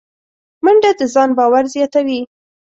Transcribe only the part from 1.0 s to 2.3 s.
ځان باور زیاتوي